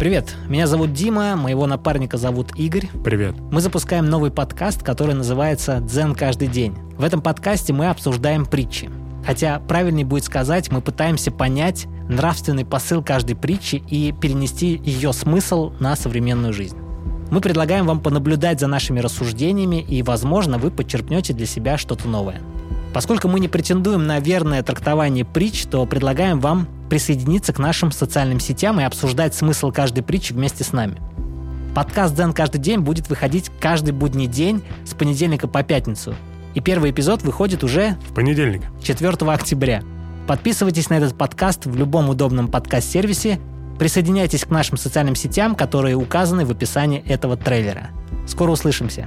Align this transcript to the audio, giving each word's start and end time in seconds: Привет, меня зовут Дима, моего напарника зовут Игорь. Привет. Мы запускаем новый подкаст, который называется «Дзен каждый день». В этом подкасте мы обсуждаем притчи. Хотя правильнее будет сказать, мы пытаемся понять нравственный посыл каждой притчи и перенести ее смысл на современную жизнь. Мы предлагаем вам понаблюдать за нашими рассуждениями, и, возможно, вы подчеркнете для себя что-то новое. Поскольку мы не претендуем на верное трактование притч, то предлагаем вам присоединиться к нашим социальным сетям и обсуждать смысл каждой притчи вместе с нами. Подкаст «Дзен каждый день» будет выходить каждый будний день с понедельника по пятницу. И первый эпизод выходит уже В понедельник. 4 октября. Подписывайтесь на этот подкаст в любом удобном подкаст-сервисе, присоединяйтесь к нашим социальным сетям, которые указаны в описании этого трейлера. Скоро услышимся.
Привет, 0.00 0.34
меня 0.48 0.66
зовут 0.66 0.94
Дима, 0.94 1.36
моего 1.36 1.66
напарника 1.66 2.16
зовут 2.16 2.56
Игорь. 2.56 2.88
Привет. 3.04 3.34
Мы 3.50 3.60
запускаем 3.60 4.06
новый 4.06 4.30
подкаст, 4.30 4.82
который 4.82 5.14
называется 5.14 5.80
«Дзен 5.80 6.14
каждый 6.14 6.48
день». 6.48 6.74
В 6.96 7.04
этом 7.04 7.20
подкасте 7.20 7.74
мы 7.74 7.90
обсуждаем 7.90 8.46
притчи. 8.46 8.88
Хотя 9.26 9.60
правильнее 9.60 10.06
будет 10.06 10.24
сказать, 10.24 10.72
мы 10.72 10.80
пытаемся 10.80 11.30
понять 11.30 11.86
нравственный 12.08 12.64
посыл 12.64 13.02
каждой 13.02 13.36
притчи 13.36 13.84
и 13.90 14.12
перенести 14.18 14.80
ее 14.82 15.12
смысл 15.12 15.74
на 15.80 15.94
современную 15.96 16.54
жизнь. 16.54 16.78
Мы 17.30 17.42
предлагаем 17.42 17.86
вам 17.86 18.00
понаблюдать 18.00 18.58
за 18.58 18.68
нашими 18.68 19.00
рассуждениями, 19.00 19.82
и, 19.86 20.02
возможно, 20.02 20.56
вы 20.56 20.70
подчеркнете 20.70 21.34
для 21.34 21.44
себя 21.44 21.76
что-то 21.76 22.08
новое. 22.08 22.40
Поскольку 22.94 23.28
мы 23.28 23.38
не 23.38 23.48
претендуем 23.48 24.06
на 24.06 24.18
верное 24.18 24.62
трактование 24.62 25.26
притч, 25.26 25.66
то 25.66 25.84
предлагаем 25.84 26.40
вам 26.40 26.68
присоединиться 26.90 27.54
к 27.54 27.58
нашим 27.58 27.92
социальным 27.92 28.40
сетям 28.40 28.78
и 28.80 28.84
обсуждать 28.84 29.34
смысл 29.34 29.72
каждой 29.72 30.02
притчи 30.02 30.34
вместе 30.34 30.64
с 30.64 30.72
нами. 30.72 31.00
Подкаст 31.74 32.14
«Дзен 32.14 32.32
каждый 32.32 32.58
день» 32.58 32.80
будет 32.80 33.08
выходить 33.08 33.50
каждый 33.60 33.92
будний 33.92 34.26
день 34.26 34.62
с 34.84 34.92
понедельника 34.92 35.48
по 35.48 35.62
пятницу. 35.62 36.14
И 36.54 36.60
первый 36.60 36.90
эпизод 36.90 37.22
выходит 37.22 37.62
уже 37.62 37.96
В 38.10 38.14
понедельник. 38.14 38.62
4 38.82 39.08
октября. 39.32 39.82
Подписывайтесь 40.26 40.90
на 40.90 40.94
этот 40.94 41.16
подкаст 41.16 41.64
в 41.64 41.76
любом 41.76 42.08
удобном 42.08 42.48
подкаст-сервисе, 42.48 43.38
присоединяйтесь 43.78 44.44
к 44.44 44.50
нашим 44.50 44.76
социальным 44.76 45.14
сетям, 45.14 45.54
которые 45.54 45.94
указаны 45.94 46.44
в 46.44 46.50
описании 46.50 47.02
этого 47.08 47.36
трейлера. 47.36 47.90
Скоро 48.26 48.50
услышимся. 48.50 49.06